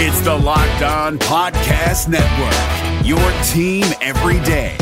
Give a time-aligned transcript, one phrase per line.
[0.00, 3.18] It's the Locked On Podcast Network, your
[3.48, 4.76] team every day.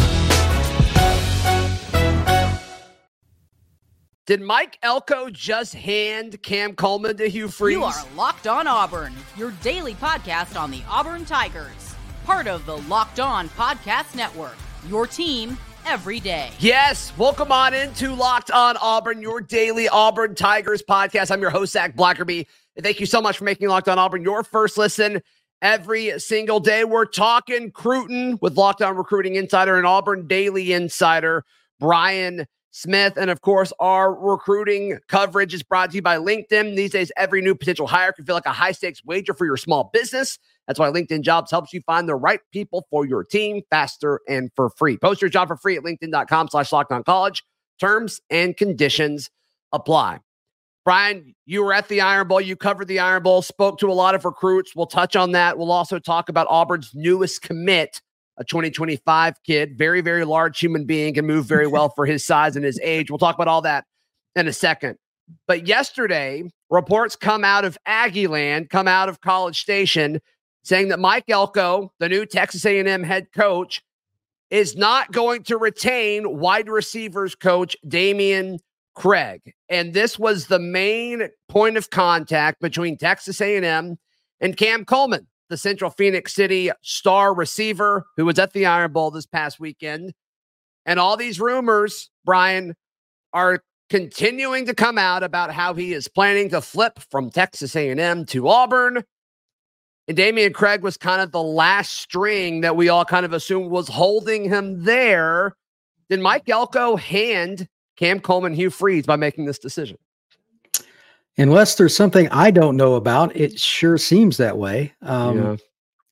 [4.27, 7.77] Did Mike Elko just hand Cam Coleman to Hugh Freeze?
[7.77, 11.95] You are Locked On Auburn, your daily podcast on the Auburn Tigers.
[12.27, 14.57] Part of the Locked On Podcast Network,
[14.87, 15.57] your team
[15.87, 16.51] every day.
[16.59, 21.31] Yes, welcome on into Locked On Auburn, your daily Auburn Tigers podcast.
[21.31, 22.45] I'm your host, Zac Blackerby.
[22.83, 25.23] Thank you so much for making Locked On Auburn your first listen
[25.63, 26.85] every single day.
[26.85, 31.45] We're talking Cruton with Locked On Recruiting Insider and Auburn Daily Insider,
[31.81, 33.17] Brian Smith.
[33.17, 36.77] And of course, our recruiting coverage is brought to you by LinkedIn.
[36.77, 39.57] These days, every new potential hire can feel like a high stakes wager for your
[39.57, 40.39] small business.
[40.67, 44.51] That's why LinkedIn Jobs helps you find the right people for your team faster and
[44.55, 44.99] for free.
[44.99, 46.71] Post your job for free at LinkedIn.com slash
[47.07, 47.43] college.
[47.81, 49.31] Terms and conditions
[49.73, 50.19] apply.
[50.87, 52.41] Brian, you were at the Iron Bowl.
[52.41, 54.77] You covered the Iron Bowl, spoke to a lot of recruits.
[54.77, 55.59] We'll touch on that.
[55.59, 58.01] We'll also talk about Auburn's newest commit,
[58.37, 62.55] a 2025 kid, very, very large human being, can move very well for his size
[62.55, 63.11] and his age.
[63.11, 63.85] We'll talk about all that
[64.37, 64.97] in a second.
[65.49, 70.21] But yesterday, reports come out of Aggie land, come out of College Station,
[70.63, 73.83] saying that Mike Elko, the new Texas A&M head coach,
[74.51, 78.59] is not going to retain wide receivers coach Dameyune
[78.97, 79.55] Craig.
[79.69, 83.97] And this was the main point of contact between Texas A&M
[84.41, 89.11] and Cam Coleman, the Central Phoenix City star receiver who was at the Iron Bowl
[89.11, 90.13] this past weekend.
[90.87, 92.75] And all these rumors, Brian,
[93.33, 98.25] are continuing to come out about how he is planning to flip from Texas A&M
[98.27, 99.05] to Auburn.
[100.09, 103.71] And Dameyune Craig was kind of the last string that we all kind of assumed
[103.71, 105.57] was holding him there.
[106.09, 109.99] Did Mike Elko hand Cam Coleman Hugh Freeze by making this decision?
[111.39, 114.93] Unless there's something I don't know about, it sure seems that way.
[115.03, 115.57] Um, yeah.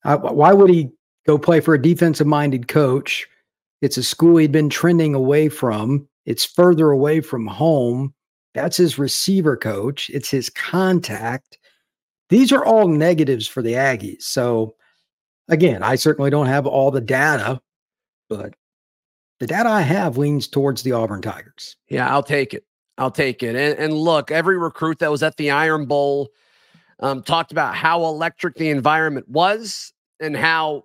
[0.04, 0.90] I, why would he
[1.26, 3.26] go play for a defensive minded coach?
[3.80, 6.08] It's a school he'd been trending away from.
[6.26, 8.14] It's further away from home.
[8.54, 10.10] That's his receiver coach.
[10.10, 11.58] It's his contact.
[12.28, 14.22] These are all negatives for the Aggies.
[14.22, 14.74] So,
[15.48, 17.60] again, I certainly don't have all the data,
[18.28, 18.54] but
[19.44, 21.76] the data I have leans towards the Auburn Tigers.
[21.90, 22.64] Yeah, I'll take it.
[22.96, 23.54] I'll take it.
[23.54, 26.30] And, and look, every recruit that was at the Iron Bowl
[27.00, 30.84] um, talked about how electric the environment was and how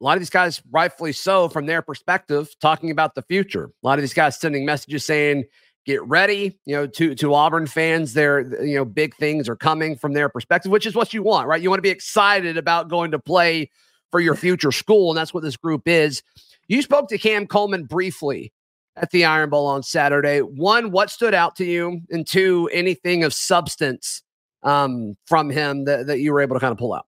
[0.00, 3.64] a lot of these guys, rightfully so, from their perspective, talking about the future.
[3.64, 5.42] A lot of these guys sending messages saying,
[5.84, 8.12] "Get ready," you know, to to Auburn fans.
[8.12, 11.48] Their you know big things are coming from their perspective, which is what you want,
[11.48, 11.60] right?
[11.60, 13.72] You want to be excited about going to play
[14.12, 16.22] for your future school, and that's what this group is.
[16.68, 18.52] You spoke to Cam Coleman briefly
[18.96, 20.40] at the Iron Bowl on Saturday.
[20.40, 22.00] One, what stood out to you?
[22.10, 24.22] And two, anything of substance
[24.62, 27.06] um, from him that, that you were able to kind of pull out?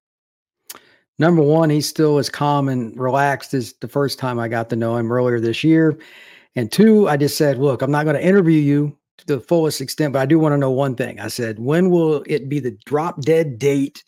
[1.19, 4.75] Number one, he's still as calm and relaxed as the first time I got to
[4.75, 5.99] know him earlier this year.
[6.55, 9.81] And two, I just said, look, I'm not going to interview you to the fullest
[9.81, 11.19] extent, but I do want to know one thing.
[11.19, 14.03] I said, when will it be the drop dead date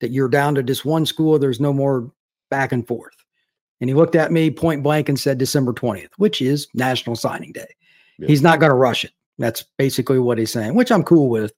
[0.00, 1.38] that you're down to just one school?
[1.38, 2.12] There's no more
[2.48, 3.16] back and forth.
[3.82, 7.50] And he looked at me point blank and said December 20th, which is National Signing
[7.50, 7.66] Day.
[8.16, 8.28] Yeah.
[8.28, 9.10] He's not going to rush it.
[9.38, 11.52] That's basically what he's saying, which I'm cool with.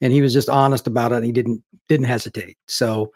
[0.00, 1.16] And he was just honest about it.
[1.16, 2.56] And he didn't didn't hesitate.
[2.68, 3.12] So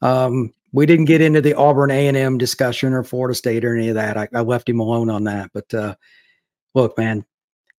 [0.00, 3.94] um, we didn't get into the Auburn A&M discussion or Florida State or any of
[3.94, 4.16] that.
[4.16, 5.50] I, I left him alone on that.
[5.54, 5.94] But uh,
[6.74, 7.24] look, man,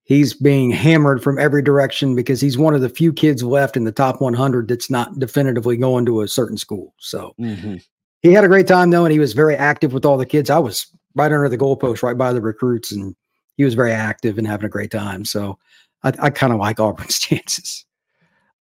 [0.06, 3.84] he's being hammered from every direction because he's one of the few kids left in
[3.84, 6.94] the top 100 that's not definitively going to a certain school.
[6.98, 7.76] So mm-hmm.
[8.24, 10.50] He had a great time though, and he was very active with all the kids.
[10.50, 13.16] I was right under the goalpost, right by the recruits, and
[13.58, 15.26] he was very active and having a great time.
[15.26, 15.60] So
[16.04, 17.86] I, I kind of like Auburn's chances.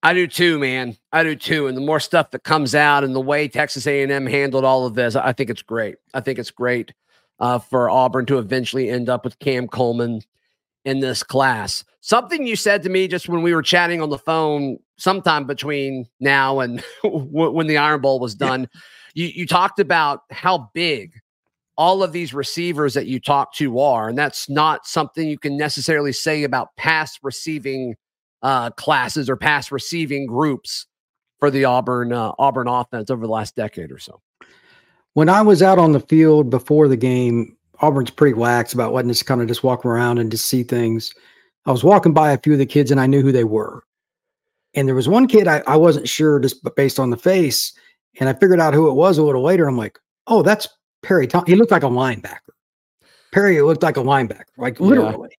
[0.02, 0.96] I do too, man.
[1.12, 1.68] I do too.
[1.68, 4.94] And the more stuff that comes out and the way Texas A&M handled all of
[4.94, 5.94] this, I think it's great.
[6.12, 6.92] I think it's great
[7.38, 10.22] uh, for Auburn to eventually end up with Cam Coleman
[10.84, 11.84] in this class.
[12.00, 16.08] Something you said to me just when we were chatting on the phone, sometime between
[16.18, 18.62] now and when the Iron Bowl was done.
[18.62, 18.80] Yeah
[19.14, 21.12] you, you talked about how big
[21.76, 25.56] all of these receivers that you talk to are, and that's not something you can
[25.56, 27.96] necessarily say about past receiving
[28.42, 30.86] uh, classes or past receiving groups
[31.38, 34.20] for the Auburn uh, Auburn offense over the last decade or so.
[35.14, 39.10] When I was out on the field before the game, Auburn's pretty lax about letting
[39.10, 41.12] us kind of just walk around and just see things.
[41.66, 43.82] I was walking by a few of the kids and I knew who they were.
[44.74, 47.72] And there was one kid I, I wasn't sure just based on the face.
[48.20, 49.66] And I figured out who it was a little later.
[49.66, 50.68] I'm like, oh, that's
[51.02, 51.26] Perry.
[51.26, 52.38] Tom- he looked like a linebacker.
[53.32, 55.30] Perry looked like a linebacker, like literally.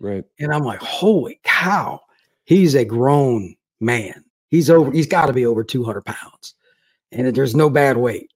[0.00, 0.24] Yeah, right.
[0.40, 2.00] And I'm like, holy cow,
[2.44, 4.24] he's a grown man.
[4.48, 6.54] He's over, he's got to be over 200 pounds.
[7.12, 8.30] and there's no bad weight.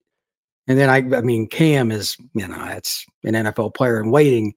[0.69, 4.53] And then I, I mean, Cam is, you know, that's an NFL player in waiting.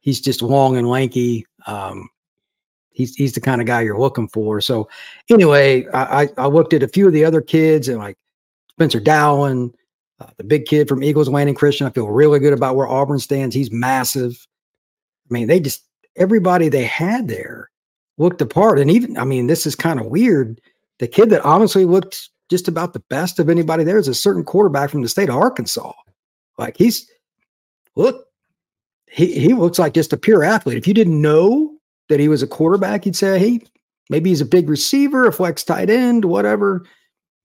[0.00, 1.46] He's just long and lanky.
[1.66, 2.08] Um,
[2.90, 4.60] he's he's the kind of guy you're looking for.
[4.60, 4.88] So
[5.30, 8.18] anyway, I, I looked at a few of the other kids and like
[8.76, 9.72] Spencer Dowling,
[10.20, 11.86] uh, the big kid from Eagles, Landing Christian.
[11.86, 13.54] I feel really good about where Auburn stands.
[13.54, 14.46] He's massive.
[15.30, 15.84] I mean, they just
[16.16, 17.70] everybody they had there
[18.18, 18.78] looked apart.
[18.78, 20.60] And even, I mean, this is kind of weird.
[20.98, 24.44] The kid that honestly looked just about the best of anybody there is a certain
[24.44, 25.92] quarterback from the state of Arkansas.
[26.58, 27.10] Like he's
[27.96, 28.26] look,
[29.10, 30.76] he he looks like just a pure athlete.
[30.76, 31.74] If you didn't know
[32.08, 33.60] that he was a quarterback, you'd say, hey,
[34.10, 36.84] maybe he's a big receiver, a flex tight end, whatever.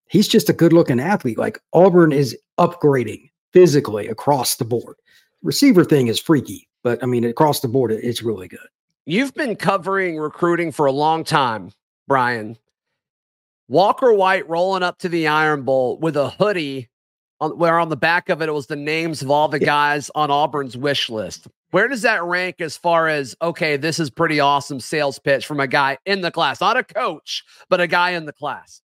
[0.09, 1.38] He's just a good looking athlete.
[1.38, 4.95] Like Auburn is upgrading physically across the board.
[5.44, 8.59] Receiver thing is freaky, but I mean, across the board, it's really good.
[9.06, 11.71] You've been covering recruiting for a long time,
[12.07, 12.57] Brian.
[13.69, 16.89] Walker White rolling up to the Iron Bowl with a hoodie
[17.39, 20.09] on, where on the back of it, it was the names of all the guys
[20.15, 21.48] on Auburn's wish list.
[21.71, 25.59] Where does that rank as far as, okay, this is pretty awesome sales pitch from
[25.59, 28.81] a guy in the class, not a coach, but a guy in the class?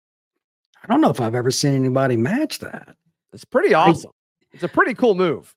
[0.83, 2.95] I don't know if I've ever seen anybody match that.
[3.33, 4.11] It's pretty awesome.
[4.51, 5.53] It's a pretty cool move.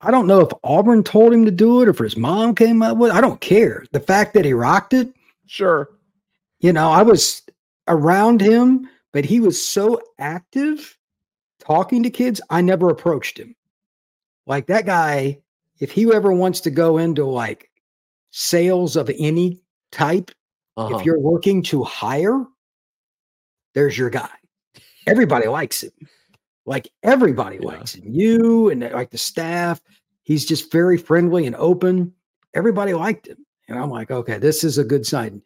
[0.00, 2.82] I don't know if Auburn told him to do it or if his mom came
[2.82, 3.14] up with it.
[3.14, 3.84] I don't care.
[3.92, 5.12] The fact that he rocked it.
[5.46, 5.90] Sure.
[6.60, 7.42] You know, I was
[7.88, 10.96] around him, but he was so active
[11.66, 13.54] talking to kids, I never approached him.
[14.46, 15.40] Like that guy,
[15.80, 17.70] if he ever wants to go into like
[18.30, 19.60] sales of any
[19.90, 20.30] type,
[20.76, 20.96] uh-huh.
[20.96, 22.44] if you're looking to hire,
[23.74, 24.30] there's your guy.
[25.06, 25.92] Everybody likes him.
[26.66, 27.68] Like everybody yeah.
[27.68, 28.04] likes him.
[28.06, 29.80] You and like the staff.
[30.24, 32.12] He's just very friendly and open.
[32.54, 33.38] Everybody liked him.
[33.68, 35.42] And I'm like, okay, this is a good sign.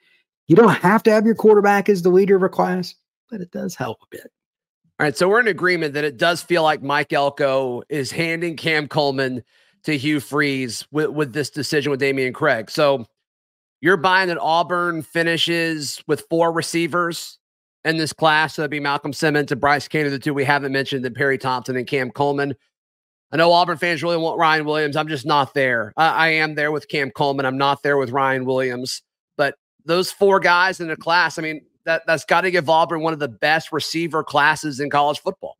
[0.46, 2.94] You don't have to have your quarterback as the leader of a class,
[3.30, 4.32] but it does help a bit.
[4.98, 5.16] All right.
[5.16, 9.42] So we're in agreement that it does feel like Mike Elko is handing Cam Coleman
[9.84, 12.70] to Hugh Freeze with, with this decision with Dameyune Craig.
[12.70, 13.06] So
[13.80, 17.38] you're buying that Auburn finishes with four receivers
[17.84, 18.54] in this class.
[18.54, 21.38] So that'd be Malcolm Simmons and Bryce Cainer, the two we haven't mentioned, then Perry
[21.38, 22.54] Thompson and Cam Coleman.
[23.32, 24.96] I know Auburn fans really want Ryan Williams.
[24.96, 25.92] I'm just not there.
[25.96, 27.46] I, I am there with Cam Coleman.
[27.46, 29.02] I'm not there with Ryan Williams.
[29.36, 29.54] But
[29.84, 33.12] those four guys in the class, I mean, that, that's got to give Auburn one
[33.12, 35.56] of the best receiver classes in college football.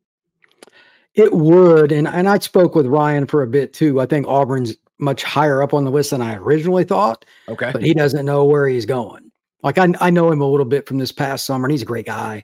[1.13, 1.91] It would.
[1.91, 3.99] And, and I spoke with Ryan for a bit too.
[3.99, 7.25] I think Auburn's much higher up on the list than I originally thought.
[7.49, 7.71] Okay.
[7.71, 9.30] But he doesn't know where he's going.
[9.63, 11.85] Like I, I know him a little bit from this past summer, and he's a
[11.85, 12.43] great guy.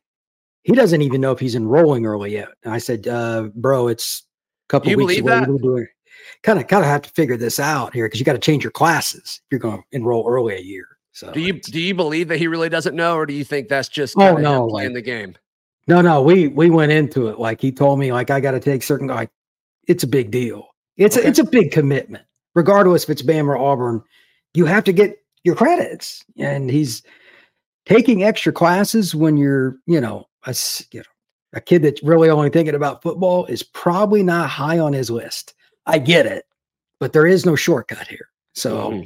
[0.64, 2.50] He doesn't even know if he's enrolling early yet.
[2.64, 4.24] And I said, uh, "Bro, it's
[4.68, 5.88] a couple you weeks away.
[6.44, 8.64] Kind of kind of have to figure this out here because you got to change
[8.64, 11.96] your classes if you're going to enroll early a year." So do you do you
[11.96, 14.86] believe that he really doesn't know, or do you think that's just oh no like,
[14.86, 15.36] in the game?
[15.88, 18.60] No, no, we we went into it like he told me like I got to
[18.60, 19.31] take certain like
[19.88, 20.68] it's a big deal.
[20.98, 21.25] It's okay.
[21.25, 24.04] a, it's a big commitment, regardless if it's Bama or Auburn.
[24.54, 26.24] You have to get your credits.
[26.38, 27.04] And he's
[27.86, 30.56] taking extra classes when you're, you know, a,
[30.92, 31.06] you know,
[31.54, 35.54] a kid that's really only thinking about football is probably not high on his list.
[35.86, 36.45] I get it,
[37.00, 38.30] but there is no shortcut here.
[38.54, 39.04] So mm-hmm.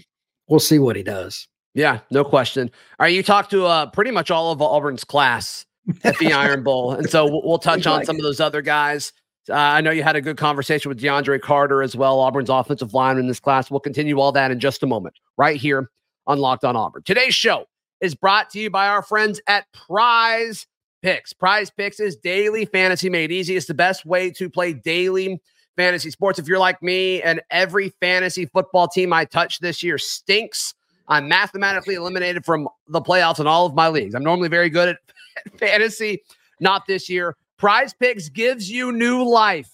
[0.48, 1.48] we'll see what he does.
[1.74, 2.69] Yeah, no question.
[3.00, 5.66] All right, you talked to uh, pretty much all of Auburn's class
[6.04, 8.19] at the Iron Bowl, and so we'll, we'll touch on like some it.
[8.19, 9.13] of those other guys.
[9.50, 12.94] Uh, I know you had a good conversation with DeAndre Carter as well, Auburn's offensive
[12.94, 13.72] lineman in this class.
[13.72, 15.89] We'll continue all that in just a moment, right here
[16.28, 17.04] on Locked On Auburn.
[17.04, 17.66] Today's show
[18.00, 20.68] is brought to you by our friends at Prize
[21.01, 21.34] Picks.
[21.34, 23.56] Prize Picks is daily fantasy made easy.
[23.56, 25.42] It's the best way to play daily
[25.75, 26.40] fantasy sports.
[26.40, 30.74] If you're like me and every fantasy football team I touch this year stinks,
[31.08, 34.16] I'm mathematically eliminated from the playoffs in all of my leagues.
[34.16, 34.98] I'm normally very good at
[35.60, 36.24] fantasy,
[36.60, 37.36] not this year.
[37.58, 39.70] Prize Picks gives you new life.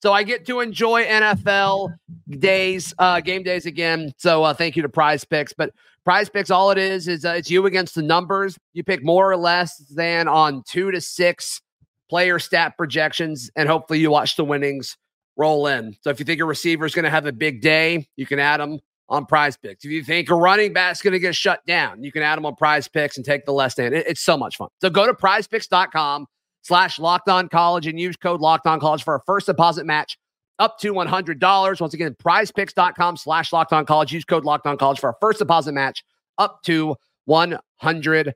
[0.00, 1.92] So I get to enjoy NFL
[2.28, 4.12] days, uh, game days again.
[4.16, 5.52] So uh, thank you to Prize Picks.
[5.52, 5.72] But
[6.04, 8.56] Prize Picks, all it is is uh, it's you against the numbers.
[8.74, 11.60] You pick more or less than on two to six
[12.08, 14.96] player stat projections, and hopefully you watch the winnings
[15.36, 15.96] roll in.
[16.02, 18.38] So if you think a receiver is going to have a big day, you can
[18.38, 19.84] add them on Prize Picks.
[19.84, 22.46] If you think a running back's going to get shut down, you can add them
[22.46, 23.94] on Prize Picks and take the less than.
[23.94, 24.68] It, it's so much fun.
[24.80, 26.26] So go to PrizePicks.com
[26.68, 30.18] slash locked on college and use code locked on college for our first deposit match
[30.58, 31.80] up to $100.
[31.80, 34.12] Once again, prizepicks.com slash locked on college.
[34.12, 36.04] Use code locked on college for our first deposit match
[36.36, 36.94] up to
[37.28, 38.32] $100.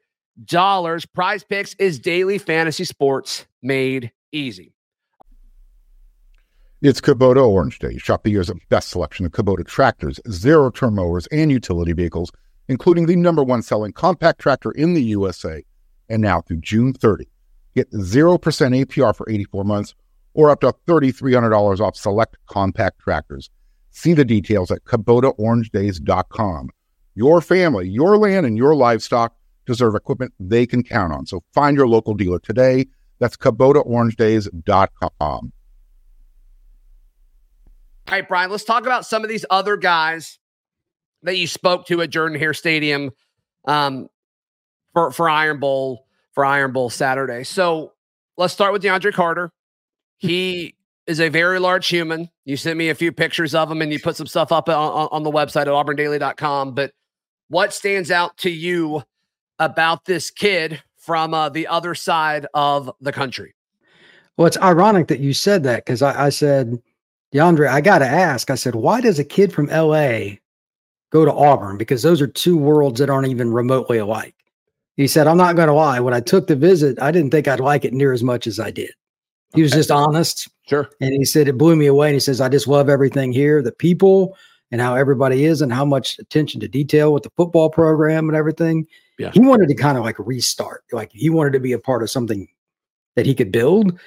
[1.15, 4.73] Prize Picks is daily fantasy sports made easy.
[6.81, 7.99] It's Kubota Orange Day.
[7.99, 12.33] Shop the year's best selection of Kubota tractors, zero turn mowers, and utility vehicles,
[12.67, 15.63] including the number one selling compact tractor in the USA.
[16.09, 17.29] And now through June 30,
[17.75, 19.95] Get 0% APR for 84 months
[20.35, 23.51] or up to $3,300 off select compact tractors.
[23.91, 26.71] See the details at KubotaOrangeDays.com.
[27.15, 29.37] Your family, your land, and your livestock
[29.67, 31.27] deserve equipment they can count on.
[31.27, 32.87] So find your local dealer today.
[33.19, 35.53] That's KubotaOrangeDays.com.
[38.09, 40.41] All right, Brian, let's talk about some of these other guys
[41.23, 43.13] that you spoke to at Jordan Hare Stadium
[43.67, 44.09] um,
[44.93, 47.45] for, for Iron Bowl for Iron Bowl Saturday.
[47.45, 47.93] So
[48.37, 49.51] let's start with DeAndre Carter.
[50.19, 50.75] He
[51.07, 52.31] is a very large human.
[52.45, 55.09] You sent me a few pictures of him and you put some stuff up on,
[55.11, 56.75] on the website at auburndaily.com.
[56.75, 56.93] But
[57.49, 59.03] what stands out to you
[59.59, 63.55] about this kid from uh, the other side of the country?
[64.37, 66.81] Well, it's ironic that you said that because I, I said,
[67.35, 68.51] DeAndre, I got to ask.
[68.51, 70.37] I said, why does a kid from LA
[71.11, 71.77] go to Auburn?
[71.77, 74.35] Because those are two worlds that aren't even remotely alike.
[74.97, 76.01] He said, I'm not going to lie.
[76.01, 78.61] When I took the visit, I didn't think I'd like it near as much as
[78.61, 78.91] I did.
[79.55, 80.49] He was just honest.
[80.67, 80.89] Sure.
[81.01, 82.09] And he said, it blew me away.
[82.09, 84.37] And he says, I just love everything here the people
[84.71, 88.37] and how everybody is and how much attention to detail with the football program and
[88.37, 88.87] everything.
[89.19, 89.31] Yeah.
[89.33, 90.85] He wanted to kind of like restart.
[90.93, 92.49] Like he wanted to be a part of something
[93.15, 93.99] that he could build.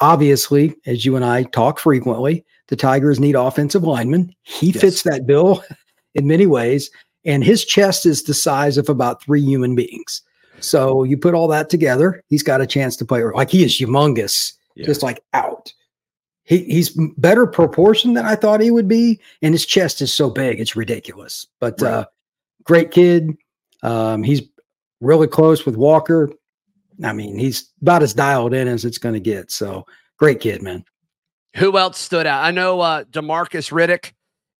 [0.00, 4.34] Obviously, as you and I talk frequently, the Tigers need offensive linemen.
[4.42, 4.80] He Yes.
[4.80, 5.62] fits that bill
[6.14, 6.90] in many ways.
[7.26, 10.22] And his chest is the size of about three human beings.
[10.64, 13.22] So you put all that together, he's got a chance to play.
[13.24, 14.86] Like he is humongous, Yeah.
[14.86, 15.72] just like out.
[16.44, 20.28] He he's better proportion than I thought he would be, and his chest is so
[20.30, 21.46] big, it's ridiculous.
[21.60, 21.90] But Right.
[21.92, 22.04] uh,
[22.64, 23.36] great kid.
[23.82, 24.42] Um, he's
[25.00, 26.30] really close with Walker.
[27.02, 29.50] I mean, he's about as dialed in as it's going to get.
[29.50, 29.86] So
[30.18, 30.84] great kid, man.
[31.56, 32.44] Who else stood out?
[32.44, 34.12] I know uh, Demarcus Riddick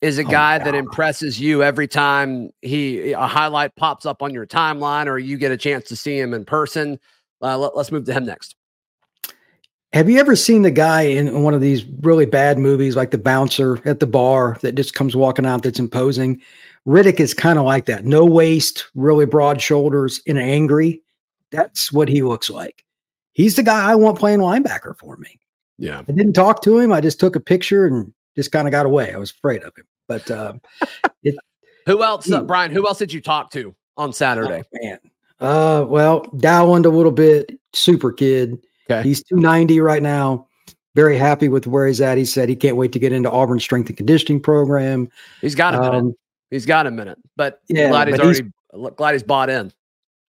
[0.04, 4.34] is a Oh, guy that impresses you every time he a highlight pops up on
[4.34, 7.00] your timeline or you get a chance to see him in person.
[7.40, 8.54] Uh, let, us move to him next.
[9.94, 13.18] Have you ever seen the guy in one of these really bad movies, like the
[13.18, 16.40] bouncer at the bar that just comes walking out that's imposing?
[16.86, 18.04] Riddick is kind of like that.
[18.04, 21.00] No waist, really broad shoulders, and angry.
[21.50, 22.84] That's what he looks like.
[23.32, 25.38] He's the guy I want playing linebacker for me.
[25.78, 26.02] Yeah.
[26.06, 26.92] I didn't talk to him.
[26.92, 29.14] I just took a picture and just kind of got away.
[29.14, 29.86] I was afraid of him.
[30.08, 30.54] But uh,
[31.86, 32.42] Who else, uh.
[32.42, 32.70] Brian?
[32.72, 34.62] Who else did you talk to on Saturday?
[34.62, 34.98] oh, man,
[35.40, 37.58] uh, well, Dowland a little bit.
[37.72, 38.58] Super kid.
[38.90, 39.02] Okay.
[39.06, 40.46] He's 290 right now.
[40.94, 42.16] Very happy with where he's at.
[42.18, 45.08] He said he can't wait to get into Auburn strength and conditioning program.
[45.40, 45.94] He's got a minute.
[45.94, 46.14] Um,
[46.50, 48.40] He's got a minute, but yeah, glad he's but he's-
[48.72, 49.72] already glad he's bought in.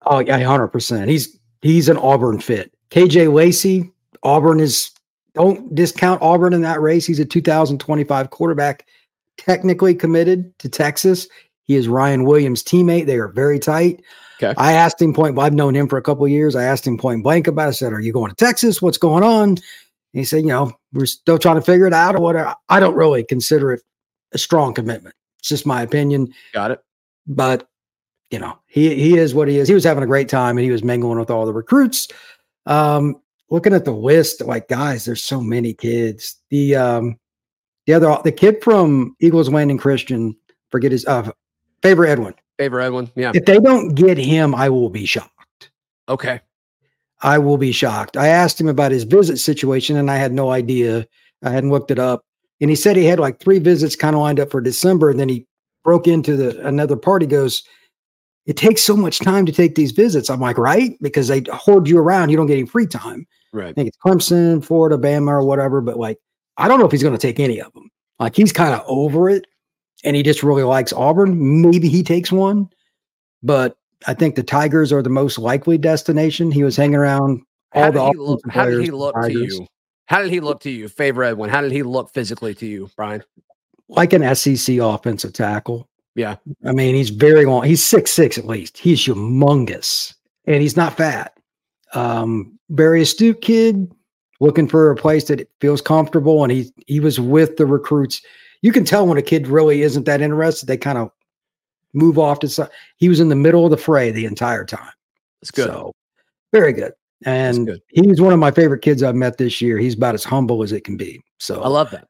[0.03, 1.09] Oh yeah, hundred percent.
[1.09, 2.75] He's he's an Auburn fit.
[2.91, 3.91] KJ Lacey,
[4.23, 4.91] Auburn is
[5.35, 7.07] don't discount Auburn in that race.
[7.07, 8.85] He's a 2025 quarterback,
[9.41, 11.27] technically committed to Texas.
[11.65, 13.07] He is Ryan Williams' teammate.
[13.07, 14.03] They are very tight.
[14.43, 14.55] Okay.
[14.57, 15.39] I asked him point.
[15.39, 16.57] I've known him for a couple of years.
[16.57, 17.67] I asked him point blank about.
[17.67, 17.69] it.
[17.69, 18.81] I said, "Are you going to Texas?
[18.81, 19.61] What's going on?" And
[20.13, 22.95] he said, "You know, we're still trying to figure it out or whatever." I don't
[22.95, 23.83] really consider it
[24.33, 25.15] a strong commitment.
[25.41, 26.81] It's just my opinion Got it.
[27.27, 27.69] but
[28.31, 29.69] you know he he is what he is.
[29.69, 32.09] He was having a great time and he was mingling with all the recruits.
[32.67, 33.21] Um,
[33.51, 36.37] looking at the list, like guys, there's so many kids.
[36.51, 37.19] The um,
[37.87, 40.37] the other the kid from Eagles Landing Christian,
[40.71, 41.31] forget his uh,
[41.83, 42.35] favorite Edwin.
[42.61, 43.11] Favour Edwin.
[43.17, 43.33] Yeah.
[43.35, 45.71] If they don't get him, I will be shocked.
[46.11, 46.41] Okay.
[47.23, 48.19] I will be shocked.
[48.19, 51.07] I asked him about his visit situation and I had no idea.
[51.43, 52.23] I hadn't looked it up.
[52.61, 55.09] And he said he had like three visits kind of lined up for December.
[55.09, 55.47] And then he
[55.85, 57.63] broke into the another party, goes,
[58.45, 60.29] It takes so much time to take these visits.
[60.29, 60.99] I'm like, right?
[61.01, 63.27] Because they hoard you around, you don't get any free time.
[63.55, 63.69] Right.
[63.69, 65.81] I think it's Clemson, Florida, Bama, or whatever.
[65.81, 66.19] But like,
[66.57, 67.91] I don't know if he's going to take any of them.
[68.19, 69.47] Like he's kind of over it
[70.05, 71.63] and he just really likes Auburn.
[71.63, 72.69] Maybe he takes one,
[73.43, 73.77] but
[74.07, 76.51] I think the Tigers are the most likely destination.
[76.51, 77.43] He was hanging around
[77.73, 78.41] all How the did he look?
[78.51, 79.67] How did he look to you?
[80.07, 81.51] How did he look to you, Favour Edwin?
[81.51, 83.23] How did he look physically to you, Brian?
[83.89, 85.89] Like an SEC offensive tackle.
[86.15, 86.37] Yeah.
[86.65, 87.65] I mean, he's very long.
[87.65, 88.77] He's six six at least.
[88.77, 90.15] He's humongous,
[90.47, 91.39] and he's not fat.
[91.95, 93.93] Um, very astute kid,
[94.41, 98.23] looking for a place that feels comfortable, and he he was with the recruits.
[98.63, 101.11] You can tell when a kid really isn't that interested; they kind of
[101.93, 102.71] move off to side.
[102.97, 104.93] He was in the middle of the fray the entire time.
[105.43, 105.67] It's good.
[105.67, 105.93] So
[106.53, 106.93] very good.
[107.25, 107.83] And good.
[107.89, 109.79] he's one of my favorite kids I've met this year.
[109.79, 111.21] He's about as humble as it can be.
[111.39, 112.09] So I love that.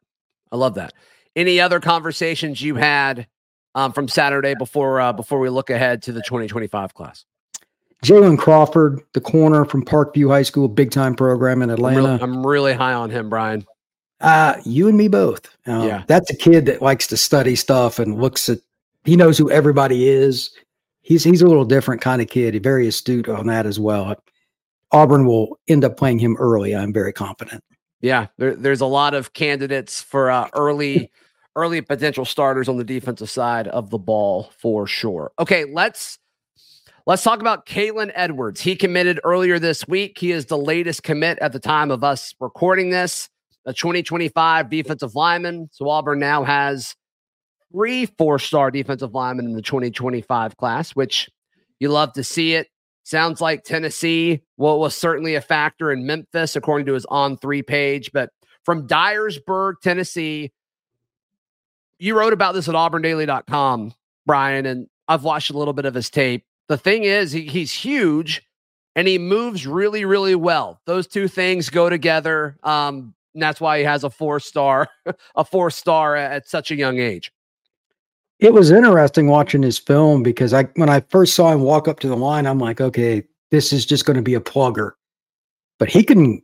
[0.51, 0.93] I love that.
[1.35, 3.27] Any other conversations you had
[3.75, 7.25] um, from Saturday before uh, before we look ahead to the 2025 class?
[8.03, 11.97] Jalen Crawford, the corner from Parkview High School, big time program in I'm Atlanta.
[12.01, 13.65] really, I'm really high on him, Brian.
[14.19, 15.47] Uh, you and me both.
[15.67, 16.03] Um, Yeah.
[16.07, 18.59] That's a kid that likes to study stuff and looks at,
[19.03, 20.51] he knows who everybody is.
[21.01, 22.53] He's, he's a little different kind of kid.
[22.53, 24.15] He's very astute on that as well.
[24.91, 26.75] Auburn will end up playing him early.
[26.75, 27.63] I'm very confident.
[28.01, 31.11] Yeah, there, there's a lot of candidates for uh, early,
[31.55, 35.31] early potential starters on the defensive side of the ball for sure.
[35.39, 36.17] Okay, let's
[37.05, 38.61] let's talk about Kaylen Edwards.
[38.61, 40.17] He committed earlier this week.
[40.17, 43.29] He is the latest commit at the time of us recording this.
[43.65, 45.69] A 2025 defensive lineman.
[45.71, 46.95] So Auburn now has
[47.71, 51.29] three four-star defensive linemen in the 2025 class, which
[51.79, 52.67] you love to see it.
[53.03, 58.11] Sounds like Tennessee well, was certainly a factor in Memphis, according to his On3 page.
[58.11, 58.29] But
[58.63, 60.51] from Dyersburg, Tennessee,
[61.99, 63.93] you wrote about this at auburndaily.com,
[64.25, 66.45] Brian, and I've watched a little bit of his tape.
[66.67, 68.43] The thing is, he, he's huge
[68.95, 70.81] and he moves really, really well.
[70.85, 72.57] Those two things go together.
[72.63, 74.87] Um, and that's why he has a four star,
[75.35, 77.31] a four star at such a young age.
[78.39, 81.99] It was interesting watching his film because I when I first saw him walk up
[81.99, 84.93] to the line, I'm like, okay, this is just going to be a plugger.
[85.77, 86.41] But he can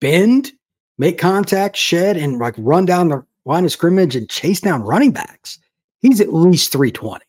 [0.00, 0.52] bend,
[0.96, 5.12] make contact, shed, and like run down the line of scrimmage and chase down running
[5.12, 5.58] backs.
[6.00, 7.25] He's at least 320.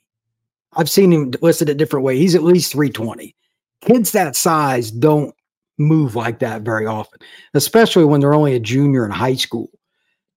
[0.77, 2.17] I've seen him listed a different way.
[2.17, 3.35] He's at least 320.
[3.81, 5.33] Kids that size don't
[5.77, 7.19] move like that very often,
[7.53, 9.69] especially when they're only a junior in high school.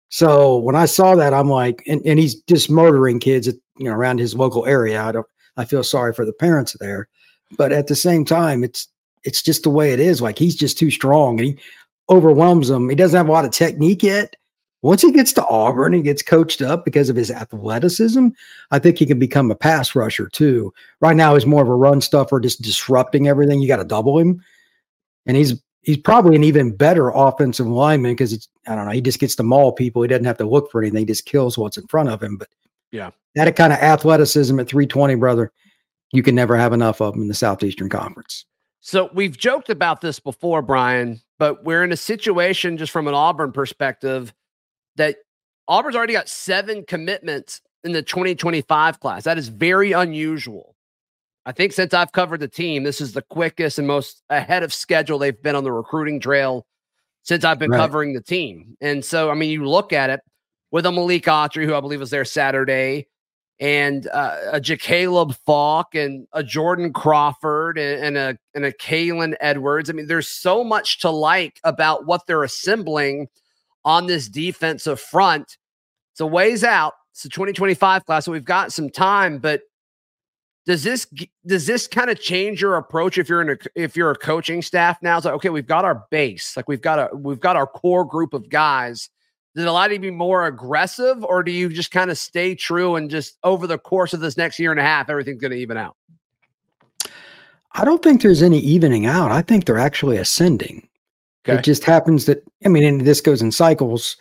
[0.09, 3.85] So when I saw that, I'm like, and, and he's just murdering kids, at, you
[3.85, 5.01] know, around his local area.
[5.01, 7.09] I don't, I feel sorry for the parents there,
[7.57, 8.89] but at the same time, it's
[9.23, 10.23] it's just the way it is.
[10.23, 11.59] Like he's just too strong, and he
[12.09, 12.89] overwhelms them.
[12.89, 14.35] He doesn't have a lot of technique yet.
[14.83, 18.29] Once he gets to Auburn and gets coached up because of his athleticism,
[18.71, 20.73] I think he can become a pass rusher too.
[21.01, 23.61] Right now, he's more of a run stuffer, just disrupting everything.
[23.61, 24.43] You got to double him,
[25.27, 29.03] and he's he's probably an even better offensive lineman because it's I don't know, he
[29.03, 30.01] just gets to maul people.
[30.03, 32.39] He doesn't have to look for anything, he just kills what's in front of him.
[32.39, 32.49] But
[32.91, 35.53] yeah, that kind of athleticism at 320, brother,
[36.13, 38.47] you can never have enough of them in the Southeastern Conference.
[38.81, 43.15] So we've joked about this before, Brian, but we're in a situation just from an
[43.15, 44.33] Auburn perspective
[45.01, 45.17] that
[45.67, 49.25] Auburn's already got seven commitments in the 2025 class.
[49.25, 50.77] That is very unusual.
[51.47, 54.75] I think since I've covered the team, this is the quickest and most ahead of
[54.75, 56.67] schedule they've been on the recruiting trail
[57.23, 57.79] since I've been right.
[57.79, 58.77] covering the team.
[58.83, 60.21] And so, I mean, you look at it
[60.71, 63.07] with a Malik Autry, who I believe was there Saturday,
[63.59, 69.35] and uh, a Jakaleb Falk and a Jordan Crawford and, and a and a Kaylen
[69.41, 69.89] Edwards.
[69.89, 73.29] I mean, there's so much to like about what they're assembling
[73.85, 75.57] on this defensive front.
[76.13, 76.93] It's a ways out.
[77.13, 79.63] It's a 2025 class, so we've got some time, but
[80.67, 81.07] does this
[81.47, 84.63] does this kind of change your approach if you're in a if you're a coaching
[84.63, 85.17] staff now?
[85.17, 88.05] It's like okay, we've got our base, like we've got a we've got our core
[88.05, 89.09] group of guys.
[89.55, 92.55] Does it allow you to be more aggressive, or do you just kind of stay
[92.55, 95.51] true and just over the course of this next year and a half, everything's going
[95.51, 95.97] to even out?
[97.73, 99.33] I don't think there's any evening out.
[99.33, 100.89] I think they're actually ascending.
[101.49, 101.59] Okay.
[101.59, 104.17] It just happens that I mean, and this goes in cycles.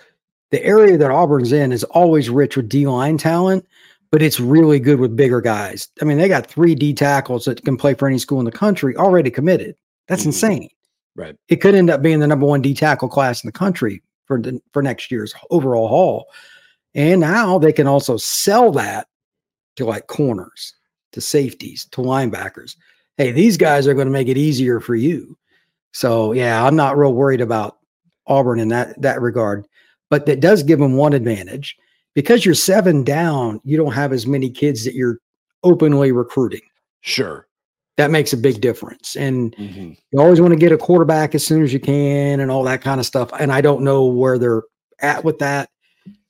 [0.52, 3.66] The area that Auburn's in is always rich with D line talent
[4.12, 5.88] but it's really good with bigger guys.
[6.02, 8.52] I mean, they got three D tackles that can play for any school in the
[8.52, 9.76] country already committed.
[10.08, 10.30] That's mm-hmm.
[10.30, 10.70] insane.
[11.16, 11.36] Right.
[11.48, 14.42] It could end up being the number one D tackle class in the country for
[14.42, 16.28] the, for next year's overall haul.
[16.96, 19.08] And now they can also sell that
[19.76, 20.74] to like corners,
[21.12, 22.76] to safeties, to linebackers.
[23.18, 25.38] Hey, these guys are going to make it easier for you.
[25.92, 27.78] So yeah, I'm not real worried about
[28.28, 29.66] Auburn in that that regard.
[30.10, 31.78] But that does give them one advantage
[32.16, 35.20] because you're seven down, you don't have as many kids that you're
[35.64, 36.62] openly recruiting.
[37.02, 37.48] Sure.
[37.98, 39.16] That makes a big difference.
[39.16, 39.92] And mm-hmm.
[40.12, 42.82] you always want to get a quarterback as soon as you can and all that
[42.82, 43.30] kind of stuff.
[43.40, 44.64] And I don't know where they're
[45.02, 45.70] at with that.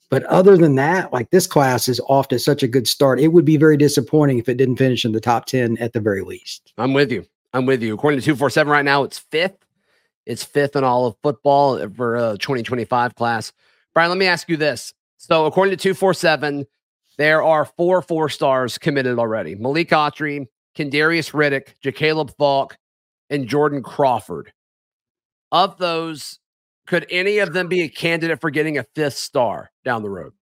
[0.10, 3.20] But other than that, like this class is off to such a good start.
[3.20, 6.00] It would be very disappointing if it didn't finish in the top 10 at the
[6.00, 6.74] very least.
[6.78, 7.26] I'm with you.
[7.54, 7.94] I'm with you.
[7.94, 9.66] According to 247 right now, it's fifth.
[10.26, 13.52] It's fifth in all of football for uh, a 2025 class.
[13.94, 14.94] Brian, let me ask you this.
[15.18, 16.66] So, according to 247,
[17.18, 22.78] there are four four stars committed already Malik Autry, Kendarius Riddick, Jakaleb Falk,
[23.30, 24.54] and Jordan Crawford.
[25.52, 26.40] Of those,
[26.86, 30.34] could any of them be a candidate for getting a fifth star down the road?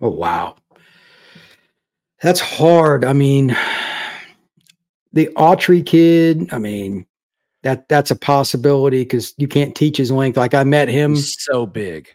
[0.00, 0.56] Oh, wow.
[2.22, 3.04] That's hard.
[3.04, 3.56] I mean,
[5.12, 7.06] the Autry kid, I mean,
[7.62, 10.36] that that's a possibility because you can't teach his length.
[10.36, 12.08] Like I met him He's so big.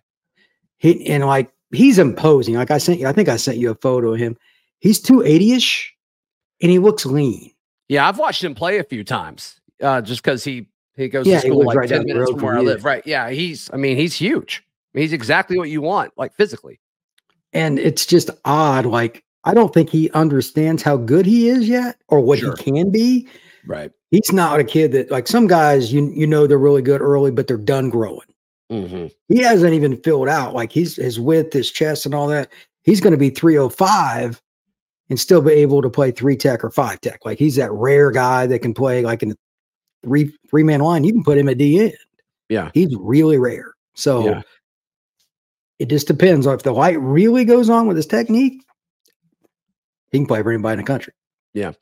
[0.78, 2.56] He and like he's imposing.
[2.56, 4.38] Like I sent you, I think I sent you a photo of him.
[4.80, 5.96] He's 280-ish
[6.62, 7.52] and he looks lean.
[7.88, 9.60] Yeah, I've watched him play a few times.
[9.82, 12.58] Uh, just because he he goes yeah, to school like right 10 minutes from where
[12.58, 12.86] I live.
[12.86, 13.06] Right.
[13.06, 13.30] Yeah.
[13.30, 14.64] He's I mean, he's huge.
[14.94, 16.80] He's exactly what you want, like physically.
[17.52, 18.86] And it's just odd.
[18.86, 22.56] Like, I don't think he understands how good he is yet or what sure.
[22.58, 23.28] he can be.
[23.68, 23.92] Right.
[24.12, 27.32] He's not a kid that like some guys you you know they're really good early,
[27.32, 28.28] but they're done growing.
[28.72, 29.08] Mm-hmm.
[29.30, 32.52] He hasn't even filled out like he's his width, his chest, and all that.
[32.84, 34.42] He's going to be 305
[35.10, 37.26] and still be able to play three tech or five tech.
[37.26, 39.36] Like he's that rare guy that can play like in
[40.04, 41.04] three three man line.
[41.04, 41.94] You can put him at D end.
[42.50, 42.72] Yeah.
[42.74, 43.74] He's really rare.
[43.96, 44.42] So Yeah.
[45.80, 46.48] it just depends.
[46.48, 48.65] On if the light really goes on with his technique,
[50.16, 51.14] he can play for anybody in the country.
[51.54, 51.74] Yeah.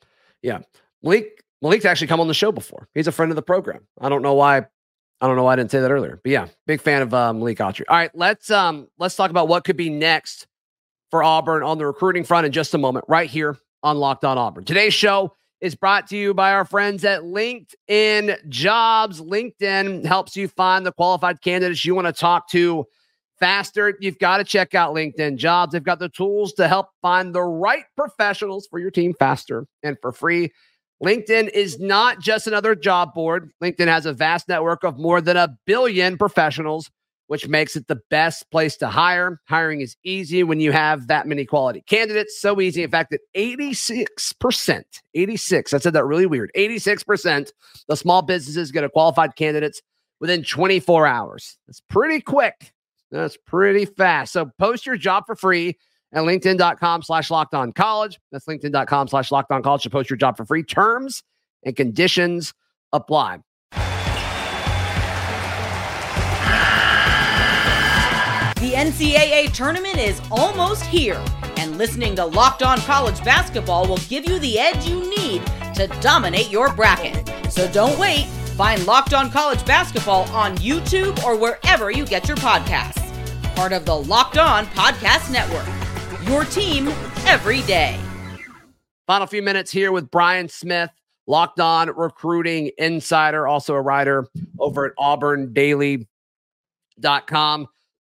[0.42, 0.60] Yeah.
[1.02, 2.88] Malik Malik's actually come on the show before.
[2.94, 3.86] He's a friend of the program.
[4.00, 4.66] I don't know why.
[5.20, 6.20] I don't know why I didn't say that earlier.
[6.22, 7.84] But yeah, big fan of uh, Malik Autry.
[7.88, 10.46] All right, let's um let's talk about what could be next
[11.10, 14.36] for Auburn on the recruiting front in just a moment, right here on Locked On
[14.36, 14.64] Auburn.
[14.64, 19.20] Today's show is brought to you by our friends at LinkedIn Jobs.
[19.20, 22.84] LinkedIn helps you find the qualified candidates you want to talk to
[23.38, 23.96] faster.
[24.00, 25.72] You've got to check out LinkedIn Jobs.
[25.72, 29.96] They've got the tools to help find the right professionals for your team faster and
[30.00, 30.50] for free.
[31.02, 33.50] LinkedIn is not just another job board.
[33.62, 36.90] LinkedIn has a vast network of more than a billion professionals,
[37.26, 39.40] which makes it the best place to hire.
[39.48, 42.40] Hiring is easy when you have that many quality candidates.
[42.40, 47.50] So easy, in fact, that 86%, 86, I said that really weird, 86%
[47.88, 49.82] of small businesses get a qualified candidates
[50.20, 51.58] within 24 hours.
[51.66, 52.73] That's pretty quick.
[53.14, 54.32] That's pretty fast.
[54.32, 55.78] So post your job for free
[56.12, 58.18] at linkedin.com slash locked on college.
[58.32, 60.64] That's linkedin.com slash locked on college to post your job for free.
[60.64, 61.22] Terms
[61.64, 62.54] and conditions
[62.92, 63.38] apply.
[68.56, 71.22] The NCAA tournament is almost here,
[71.58, 75.86] and listening to Locked On College Basketball will give you the edge you need to
[76.00, 77.30] dominate your bracket.
[77.52, 78.24] So don't wait.
[78.56, 83.03] Find Locked On College Basketball on YouTube or wherever you get your podcasts.
[83.54, 85.66] Part of the Locked On Podcast Network.
[86.28, 86.88] Your team
[87.26, 87.98] every day.
[89.06, 90.90] Final few minutes here with Brian Smith,
[91.26, 94.26] locked on recruiting insider, also a writer
[94.58, 96.06] over at auburndaily.com.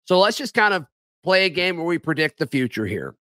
[0.06, 0.86] So let's just kind of
[1.24, 3.16] play a game where we predict the future here.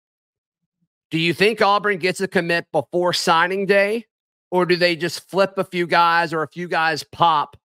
[1.11, 4.07] Do you think Auburn gets a commit before signing day,
[4.51, 7.57] or do they just flip a few guys or a few guys pop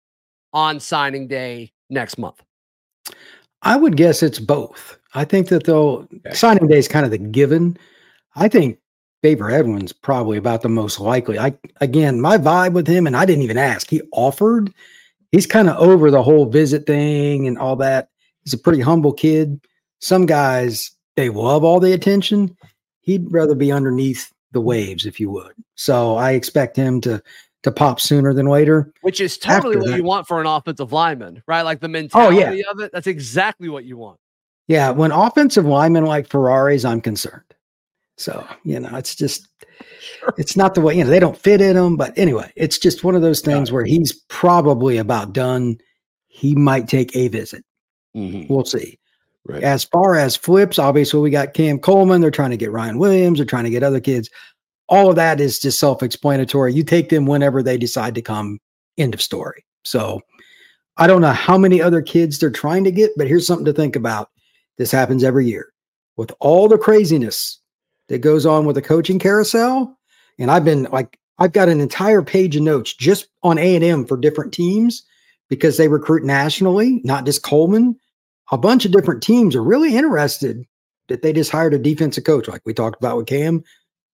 [0.52, 2.42] on signing day next month?
[3.64, 4.98] I would guess it's both.
[5.14, 7.76] I think that though signing day is kind of the given.
[8.36, 8.78] I think
[9.22, 11.38] Favour Edwin's probably about the most likely.
[11.38, 13.88] I again, my vibe with him, and I didn't even ask.
[13.88, 14.72] He offered.
[15.32, 18.10] He's kind of over the whole visit thing and all that.
[18.44, 19.60] He's a pretty humble kid.
[20.00, 22.56] Some guys they love all the attention.
[23.00, 25.54] He'd rather be underneath the waves, if you would.
[25.74, 27.22] So I expect him to
[27.64, 28.92] to pop sooner than later.
[29.00, 31.62] Which is totally what that- you want for an offensive lineman, right?
[31.62, 32.70] Like the oh, mentality yeah.
[32.70, 32.92] of it.
[32.92, 34.20] That's exactly what you want.
[34.68, 37.42] Yeah, when offensive linemen like Ferraris, I'm concerned.
[38.16, 39.48] So, you know, it's just
[40.38, 43.02] it's not the way, you know, they don't fit in them, but anyway, it's just
[43.02, 45.78] one of those things where he's probably about done.
[46.28, 47.64] He might take a visit.
[48.16, 48.52] Mm-hmm.
[48.52, 48.98] We'll see.
[49.46, 49.62] Right.
[49.62, 53.38] As far as flips, obviously we got Cam Coleman, they're trying to get Ryan Williams,
[53.38, 54.30] they're trying to get other kids.
[54.88, 56.72] All of that is just self-explanatory.
[56.72, 58.58] You take them whenever they decide to come.
[58.98, 59.64] End of story.
[59.84, 60.20] So,
[60.96, 63.72] I don't know how many other kids they're trying to get, but here's something to
[63.72, 64.30] think about.
[64.78, 65.72] This happens every year
[66.16, 67.60] with all the craziness
[68.08, 69.98] that goes on with the coaching carousel.
[70.38, 73.84] And I've been like, I've got an entire page of notes just on A and
[73.84, 75.04] M for different teams
[75.48, 77.96] because they recruit nationally, not just Coleman.
[78.52, 80.64] A bunch of different teams are really interested
[81.08, 83.64] that they just hired a defensive coach, like we talked about with Cam.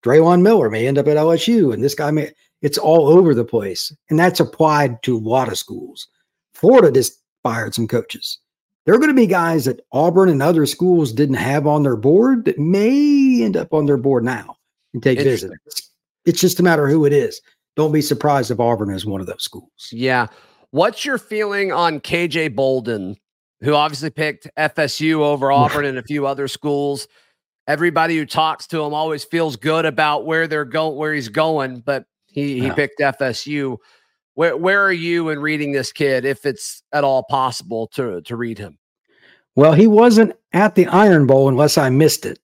[0.04, 2.30] Draylon Miller may end up at LSU, and this guy may.
[2.60, 6.08] It's all over the place, and that's applied to a lot of schools.
[6.54, 8.38] Florida just fired some coaches.
[8.84, 11.94] There are going to be guys that Auburn and other schools didn't have on their
[11.94, 14.56] board that may end up on their board now
[14.94, 15.92] and take visits.
[16.24, 17.40] It's just a matter of who it is.
[17.76, 19.88] Don't be surprised if Auburn is one of those schools.
[19.92, 20.26] Yeah.
[20.70, 23.16] What's your feeling on KJ Bolden,
[23.60, 27.06] who obviously picked FSU over Auburn and a few other schools?
[27.68, 31.80] Everybody who talks to him always feels good about where they're going, where he's going,
[31.80, 32.74] but he he Yeah.
[32.74, 33.76] picked FSU.
[34.34, 38.36] Where where are you in reading this kid, if it's at all possible to to
[38.36, 38.78] read him?
[39.54, 42.38] Well, he wasn't at the Iron Bowl unless I missed it.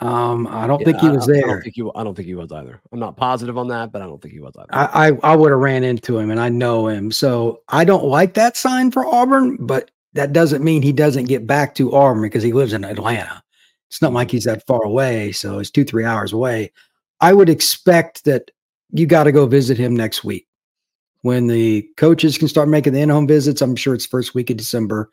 [0.00, 1.46] Um, I don't think he was I, I there.
[1.46, 1.90] don't think he.
[1.96, 2.80] I don't think he was either.
[2.92, 4.68] I'm not positive on that, but I don't think he was either.
[4.72, 7.10] I, I, I would have ran into him and I know him.
[7.10, 11.48] So I don't like that sign for Auburn, but that doesn't mean he doesn't get
[11.48, 13.42] back to Auburn because he lives in Atlanta.
[13.88, 15.32] It's not like he's that far away.
[15.32, 16.72] So it's two, three hours away.
[17.20, 18.50] I would expect that
[18.90, 20.46] you got to go visit him next week
[21.22, 23.62] when the coaches can start making the in home visits.
[23.62, 25.10] I'm sure it's first week of December.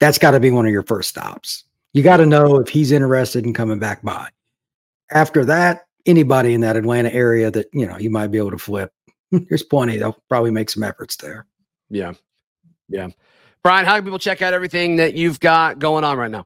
[0.00, 1.64] That's got to be one of your first stops.
[1.92, 4.28] You got to know if he's interested in coming back by.
[5.10, 8.58] After that, anybody in that Atlanta area that you know you might be able to
[8.58, 8.92] flip,
[9.30, 9.96] there's plenty.
[9.96, 11.46] They'll probably make some efforts there.
[11.88, 12.14] Yeah.
[12.88, 13.08] Yeah.
[13.62, 16.44] Brian, how can people check out everything that you've got going on right now?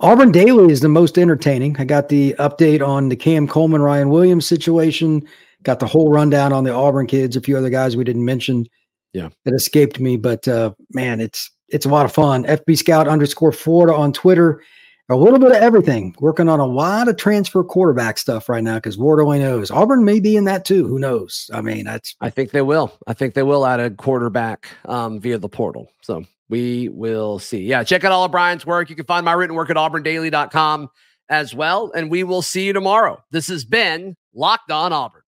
[0.00, 1.76] Auburn Daily is the most entertaining.
[1.78, 5.26] I got the update on the Cam Coleman, Ryan Williams situation.
[5.62, 8.66] Got the whole rundown on the Auburn kids, a few other guys we didn't mention.
[9.14, 9.30] Yeah.
[9.46, 10.18] That escaped me.
[10.18, 12.44] But uh, man, it's it's a lot of fun.
[12.44, 14.62] FB Scout underscore Florida on Twitter.
[15.08, 16.14] A little bit of everything.
[16.20, 19.70] Working on a lot of transfer quarterback stuff right now because Lord only knows.
[19.70, 20.86] Auburn may be in that too.
[20.86, 21.48] Who knows?
[21.54, 22.14] I mean, that's.
[22.20, 22.92] I think they will.
[23.06, 25.90] I think they will add a quarterback um, via the portal.
[26.02, 27.62] So we will see.
[27.62, 28.90] Yeah, check out all of Brian's work.
[28.90, 30.88] You can find my written work at auburndaily.com
[31.28, 31.90] as well.
[31.94, 33.22] And we will see you tomorrow.
[33.30, 35.22] This has been Locked On Auburn.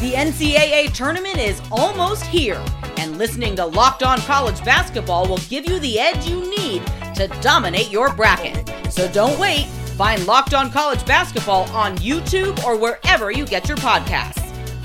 [0.00, 2.62] The NCAA tournament is almost here,
[2.98, 7.26] and listening to Locked On College Basketball will give you the edge you need to
[7.40, 8.70] dominate your bracket.
[8.92, 9.64] So don't wait.
[9.96, 14.53] Find Locked On College Basketball on YouTube or wherever you get your podcasts.